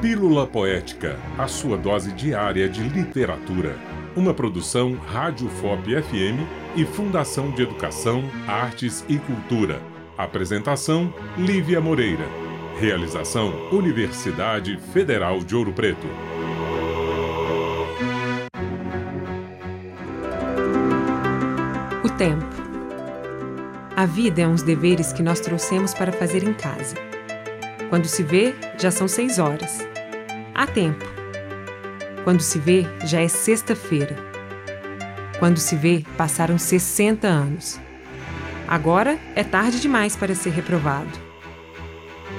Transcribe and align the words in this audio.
Pílula 0.00 0.46
Poética, 0.46 1.18
a 1.38 1.48
sua 1.48 1.78
dose 1.78 2.12
diária 2.12 2.68
de 2.68 2.82
literatura. 2.82 3.78
Uma 4.14 4.34
produção 4.34 4.92
Rádio 4.92 5.48
FOP 5.48 6.02
FM 6.02 6.76
e 6.76 6.84
Fundação 6.84 7.50
de 7.50 7.62
Educação, 7.62 8.22
Artes 8.46 9.02
e 9.08 9.18
Cultura. 9.18 9.80
Apresentação: 10.18 11.12
Lívia 11.38 11.80
Moreira. 11.80 12.26
Realização: 12.78 13.70
Universidade 13.72 14.78
Federal 14.92 15.38
de 15.38 15.56
Ouro 15.56 15.72
Preto. 15.72 16.06
O 22.04 22.10
tempo. 22.10 22.44
A 23.96 24.04
vida 24.04 24.42
é 24.42 24.46
uns 24.46 24.62
deveres 24.62 25.10
que 25.10 25.22
nós 25.22 25.40
trouxemos 25.40 25.94
para 25.94 26.12
fazer 26.12 26.42
em 26.42 26.52
casa. 26.52 26.94
Quando 27.88 28.06
se 28.06 28.22
vê, 28.22 28.54
já 28.78 28.90
são 28.90 29.06
seis 29.06 29.38
horas. 29.38 29.86
Há 30.58 30.66
tempo. 30.66 31.04
Quando 32.24 32.40
se 32.40 32.58
vê, 32.58 32.86
já 33.04 33.20
é 33.20 33.28
sexta-feira. 33.28 34.16
Quando 35.38 35.58
se 35.58 35.76
vê, 35.76 36.02
passaram 36.16 36.56
60 36.56 37.28
anos. 37.28 37.78
Agora 38.66 39.18
é 39.34 39.44
tarde 39.44 39.78
demais 39.78 40.16
para 40.16 40.34
ser 40.34 40.48
reprovado. 40.48 41.10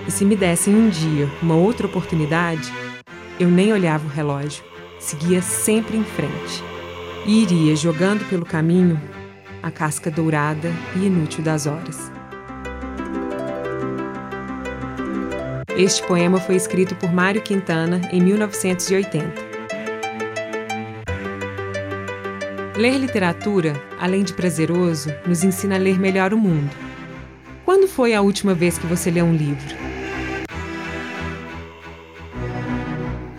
E 0.07 0.11
se 0.11 0.25
me 0.25 0.35
dessem 0.35 0.73
um 0.73 0.89
dia 0.89 1.29
uma 1.43 1.53
outra 1.53 1.85
oportunidade, 1.85 2.73
eu 3.39 3.49
nem 3.49 3.71
olhava 3.71 4.07
o 4.07 4.09
relógio, 4.09 4.63
seguia 4.99 5.43
sempre 5.43 5.95
em 5.95 6.03
frente 6.03 6.63
e 7.23 7.43
iria 7.43 7.75
jogando 7.75 8.27
pelo 8.27 8.47
caminho 8.47 8.99
a 9.61 9.69
casca 9.69 10.09
dourada 10.09 10.73
e 10.95 11.05
inútil 11.05 11.43
das 11.43 11.67
horas. 11.67 12.16
Este 15.77 16.01
poema 16.07 16.39
foi 16.39 16.55
escrito 16.55 16.95
por 16.95 17.13
Mário 17.13 17.39
Quintana 17.39 18.01
em 18.11 18.19
1980. 18.19 19.31
Ler 22.75 22.97
literatura, 22.97 23.79
além 23.99 24.23
de 24.23 24.33
prazeroso, 24.33 25.13
nos 25.27 25.43
ensina 25.43 25.75
a 25.75 25.77
ler 25.77 25.99
melhor 25.99 26.33
o 26.33 26.37
mundo. 26.37 26.75
Quando 27.63 27.87
foi 27.87 28.15
a 28.15 28.21
última 28.21 28.55
vez 28.55 28.79
que 28.79 28.87
você 28.87 29.11
leu 29.11 29.25
um 29.25 29.35
livro? 29.35 29.75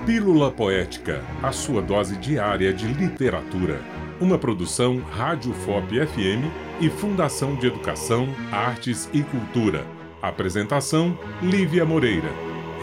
Pílula 0.07 0.53
Poética, 0.53 1.25
a 1.43 1.51
sua 1.51 1.83
dose 1.83 2.17
diária 2.19 2.73
de 2.73 2.87
literatura. 2.87 3.81
Uma 4.21 4.39
produção 4.39 4.99
Rádio 5.11 5.53
FOP 5.53 6.07
FM 6.07 6.47
e 6.81 6.89
Fundação 6.89 7.57
de 7.57 7.67
Educação, 7.67 8.29
Artes 8.53 9.11
e 9.13 9.25
Cultura 9.25 9.99
Apresentação: 10.21 11.17
Lívia 11.41 11.85
Moreira. 11.85 12.29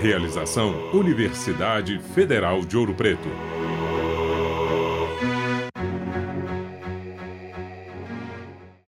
Realização: 0.02 0.73
Universidade 0.94 2.00
Federal 2.14 2.61
de 2.61 2.77
Ouro 2.77 2.94
Preto. 2.94 3.27